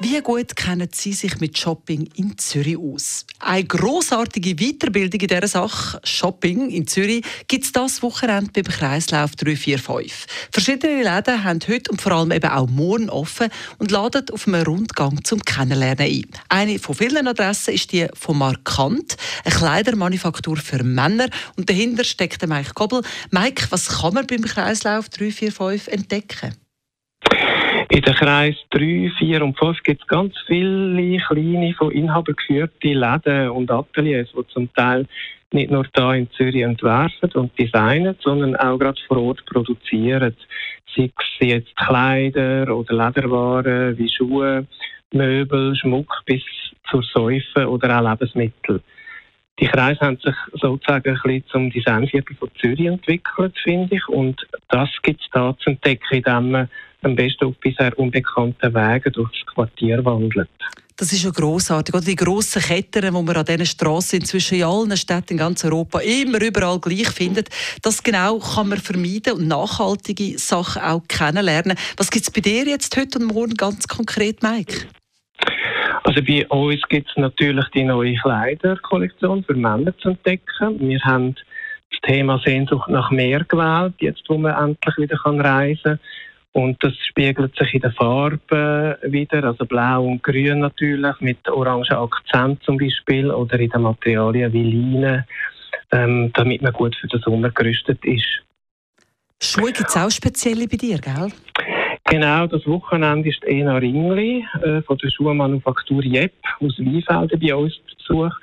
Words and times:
Wie 0.00 0.20
gut 0.20 0.54
kennen 0.54 0.88
Sie 0.92 1.12
sich 1.12 1.40
mit 1.40 1.58
Shopping 1.58 2.08
in 2.14 2.38
Zürich 2.38 2.78
aus? 2.78 3.26
Eine 3.40 3.64
grossartige 3.64 4.54
Weiterbildung 4.54 5.20
in 5.20 5.26
dieser 5.26 5.48
Sache, 5.48 6.00
Shopping 6.04 6.70
in 6.70 6.86
Zürich, 6.86 7.24
gibt 7.48 7.64
es 7.64 7.72
das 7.72 8.00
Wochenende 8.00 8.52
beim 8.52 8.72
Kreislauf 8.72 9.34
345. 9.34 10.12
Verschiedene 10.52 11.02
Läden 11.02 11.42
haben 11.42 11.58
heute 11.66 11.90
und 11.90 12.00
vor 12.00 12.12
allem 12.12 12.30
eben 12.30 12.48
auch 12.48 12.68
morgen 12.68 13.10
offen 13.10 13.48
und 13.78 13.90
laden 13.90 14.30
auf 14.30 14.46
einem 14.46 14.62
Rundgang 14.62 15.24
zum 15.24 15.44
Kennenlernen 15.44 16.06
ein. 16.06 16.26
Eine 16.48 16.78
von 16.78 16.94
vielen 16.94 17.26
Adressen 17.26 17.74
ist 17.74 17.90
die 17.90 18.06
von 18.14 18.38
Markant, 18.38 19.16
eine 19.44 19.54
Kleidermanufaktur 19.56 20.58
für 20.58 20.84
Männer. 20.84 21.28
Und 21.56 21.68
dahinter 21.68 22.04
steckt 22.04 22.40
der 22.40 22.48
Mike 22.48 22.74
Kobbel. 22.74 23.02
Mike, 23.32 23.66
was 23.70 23.88
kann 23.88 24.14
man 24.14 24.28
beim 24.28 24.42
Kreislauf 24.42 25.08
345 25.08 25.92
entdecken? 25.92 26.54
In 27.90 28.02
den 28.02 28.14
Kreis 28.14 28.54
3, 28.70 29.10
4 29.18 29.42
und 29.42 29.58
5 29.58 29.82
gibt 29.82 30.02
es 30.02 30.08
ganz 30.08 30.34
viele 30.46 31.18
kleine, 31.20 31.74
von 31.74 31.90
Inhabern 31.90 32.36
geführte 32.36 32.88
Läden 32.88 33.48
und 33.48 33.70
Ateliers, 33.70 34.28
die 34.36 34.46
zum 34.48 34.72
Teil 34.74 35.06
nicht 35.52 35.70
nur 35.70 35.86
hier 35.96 36.12
in 36.12 36.30
Zürich 36.32 36.62
entwerfen 36.62 37.32
und 37.32 37.58
designen, 37.58 38.14
sondern 38.20 38.56
auch 38.56 38.78
gerade 38.78 39.00
vor 39.08 39.16
Ort 39.22 39.42
produzieren. 39.46 40.36
Sei 40.94 41.10
es 41.16 41.48
jetzt 41.48 41.76
Kleider 41.76 42.76
oder 42.76 43.06
Lederwaren 43.06 43.96
wie 43.96 44.10
Schuhe, 44.10 44.66
Möbel, 45.12 45.74
Schmuck 45.74 46.12
bis 46.26 46.42
zur 46.90 47.02
Säufe 47.02 47.66
oder 47.66 47.98
auch 47.98 48.10
Lebensmittel. 48.10 48.82
Die 49.60 49.66
Kreise 49.66 50.00
haben 50.00 50.18
sich 50.18 50.34
sozusagen 50.52 51.08
ein 51.08 51.14
bisschen 51.14 51.44
zum 51.48 51.70
Designviertel 51.70 52.36
von 52.36 52.50
Zürich 52.60 52.86
entwickelt, 52.86 53.56
finde 53.62 53.96
ich. 53.96 54.08
Und 54.08 54.46
das 54.68 54.88
gibt 55.02 55.20
es 55.20 55.26
da 55.32 55.56
zu 55.58 55.70
entdecken, 55.70 56.16
indem 56.18 56.50
man 56.52 56.70
am 57.02 57.16
besten 57.16 57.46
auf 57.46 57.56
bisher 57.60 57.96
unbekannten 57.98 58.74
Wegen 58.74 59.12
durch 59.12 59.30
das 59.32 59.54
Quartier 59.54 60.04
wandelt. 60.04 60.48
Das 60.96 61.12
ist 61.12 61.22
ja 61.22 61.30
grossartig. 61.30 61.94
Oder 61.94 62.04
die 62.04 62.16
grossen 62.16 62.60
Ketten, 62.60 63.02
die 63.02 63.10
man 63.10 63.28
an 63.28 63.44
diesen 63.44 63.66
Strassen 63.66 64.18
inzwischen 64.20 64.56
in 64.58 64.64
allen 64.64 64.96
Städten 64.96 65.34
in 65.34 65.38
ganz 65.38 65.64
Europa 65.64 66.00
immer 66.00 66.42
überall 66.42 66.80
gleich 66.80 67.10
findet, 67.10 67.50
das 67.82 68.02
genau 68.02 68.40
kann 68.40 68.68
man 68.68 68.78
vermeiden 68.78 69.34
und 69.34 69.46
nachhaltige 69.46 70.36
Sachen 70.38 70.82
auch 70.82 71.02
kennenlernen. 71.06 71.78
Was 71.96 72.10
gibt 72.10 72.26
es 72.26 72.32
bei 72.32 72.40
dir 72.40 72.64
jetzt 72.66 72.96
heute 72.96 73.20
und 73.20 73.26
morgen 73.26 73.54
ganz 73.54 73.86
konkret, 73.86 74.42
Mike? 74.42 74.88
Also 76.18 76.26
bei 76.26 76.46
uns 76.48 76.82
gibt 76.88 77.08
es 77.10 77.16
natürlich 77.16 77.66
die 77.68 77.84
neue 77.84 78.16
Kleiderkollektion 78.16 79.44
für 79.44 79.54
Männer 79.54 79.96
zu 79.98 80.10
entdecken. 80.10 80.80
Wir 80.80 81.00
haben 81.02 81.36
das 81.90 82.00
Thema 82.00 82.40
Sehnsucht 82.44 82.88
nach 82.88 83.12
mehr 83.12 83.44
gewählt, 83.44 83.94
jetzt 84.00 84.24
wo 84.28 84.36
man 84.36 84.56
endlich 84.56 84.96
wieder 84.96 85.16
reisen 85.24 85.82
kann. 85.82 85.98
Und 86.52 86.82
das 86.82 86.96
spiegelt 87.08 87.56
sich 87.56 87.74
in 87.74 87.82
den 87.82 87.92
Farben 87.92 88.96
wieder, 89.02 89.44
also 89.44 89.64
blau 89.64 90.06
und 90.06 90.24
grün 90.24 90.58
natürlich, 90.58 91.20
mit 91.20 91.48
orangen 91.48 91.92
Akzent 91.92 92.64
zum 92.64 92.78
Beispiel, 92.78 93.30
oder 93.30 93.60
in 93.60 93.70
den 93.70 93.82
Materialien 93.82 94.52
wie 94.52 94.72
Leine, 94.72 95.24
ähm, 95.92 96.32
damit 96.34 96.62
man 96.62 96.72
gut 96.72 96.96
für 96.96 97.06
den 97.06 97.20
Sommer 97.20 97.50
gerüstet 97.50 98.04
ist. 98.04 98.42
Schuhe 99.40 99.70
gibt 99.70 99.88
es 99.88 99.96
auch 99.96 100.10
spezielle 100.10 100.66
bei 100.66 100.78
dir, 100.78 100.98
gell? 100.98 101.30
Genau, 102.10 102.46
das 102.46 102.66
Wochenende 102.66 103.28
ist 103.28 103.44
Ena 103.44 103.76
Ringli 103.76 104.42
äh, 104.62 104.80
von 104.80 104.96
der 104.96 105.10
Schuhmanufaktur 105.10 106.02
Jepp 106.02 106.32
aus 106.58 106.78
Weinfelden 106.78 107.38
bei 107.38 107.54
uns 107.54 107.74
zu 107.98 108.14
Besuch. 108.14 108.34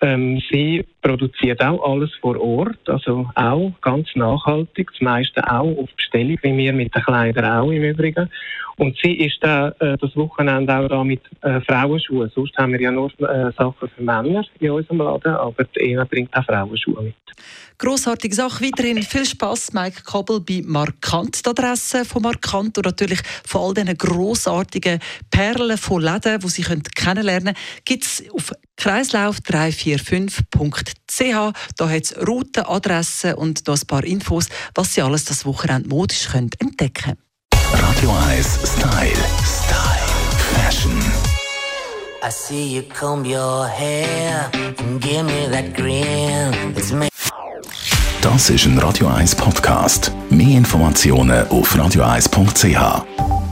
Ähm, 0.00 0.40
sie 0.50 0.86
produziert 1.02 1.62
auch 1.62 1.82
alles 1.82 2.10
vor 2.20 2.38
Ort, 2.40 2.88
also 2.88 3.28
auch 3.34 3.72
ganz 3.80 4.08
nachhaltig, 4.14 4.90
das 4.92 5.00
meiste 5.00 5.42
auch 5.50 5.76
auf 5.78 5.90
Bestellung, 5.96 6.38
wie 6.42 6.56
wir 6.56 6.72
mit 6.72 6.94
den 6.94 7.02
Kleidern 7.02 7.44
auch 7.44 7.70
im 7.70 7.82
Übrigen. 7.82 8.28
Und 8.80 8.96
sie 9.02 9.12
ist 9.12 9.36
da, 9.42 9.68
äh, 9.80 9.98
das 9.98 10.16
Wochenende 10.16 10.74
auch 10.74 10.88
da 10.88 11.04
mit 11.04 11.20
äh, 11.42 11.60
Frauenschuhen. 11.60 12.30
Sonst 12.34 12.56
haben 12.56 12.72
wir 12.72 12.80
ja 12.80 12.90
nur 12.90 13.10
äh, 13.20 13.52
Sachen 13.52 13.74
für 13.94 14.02
Männer 14.02 14.42
in 14.58 14.70
unserem 14.70 14.98
Laden, 14.98 15.34
aber 15.34 15.64
die 15.64 15.92
Ena 15.92 16.04
bringt 16.04 16.34
auch 16.34 16.44
Frauenschuhe 16.46 17.02
mit. 17.02 17.14
Grossartige 17.76 18.34
Sache. 18.34 18.64
Weiterhin 18.64 19.02
viel 19.02 19.26
Spaß, 19.26 19.74
Mike 19.74 20.02
Kobbel, 20.04 20.40
bei 20.40 20.62
Markant, 20.64 21.44
die 21.44 21.50
Adresse 21.50 22.06
von 22.06 22.22
Markant 22.22 22.78
und 22.78 22.86
natürlich 22.86 23.20
von 23.46 23.68
all 23.68 23.74
diesen 23.74 23.98
grossartigen 23.98 24.98
Perlen 25.30 25.76
von 25.76 26.02
Läden, 26.02 26.40
die 26.40 26.48
Sie 26.48 26.62
kennenlernen 26.62 27.54
können, 27.54 27.56
gibt 27.84 28.04
es 28.04 28.24
auf 28.32 28.52
kreislauf345.ch. 31.10 31.52
Da 31.76 31.88
hat 31.88 32.02
es 32.02 32.16
Routen, 32.26 32.64
Adressen 32.64 33.34
und 33.34 33.66
noch 33.66 33.76
ein 33.80 33.86
paar 33.86 34.04
Infos, 34.04 34.46
was 34.74 34.94
Sie 34.94 35.02
alles 35.02 35.24
das 35.24 35.44
Wochenende 35.44 35.88
modisch 35.88 36.28
können 36.28 36.50
entdecken 36.58 36.92
können. 36.92 37.18
Radio 37.72 38.10
1 38.28 38.46
Style. 38.64 39.12
Style. 39.44 40.10
Fashion. 40.54 40.98
I 42.22 42.30
see 42.30 42.76
you 42.76 42.82
comb 42.82 43.24
your 43.24 43.66
hair 43.66 44.50
and 44.78 45.00
give 45.00 45.24
me 45.24 45.48
that 45.50 45.74
grin. 45.74 46.52
It's 46.76 46.92
me. 46.92 47.08
Das 48.20 48.50
ist 48.50 48.66
ein 48.66 48.78
Radio 48.78 49.06
1 49.06 49.34
Podcast. 49.36 50.12
Mehr 50.28 50.58
Informationen 50.58 51.48
auf 51.48 51.74
radio1.ch. 51.74 53.49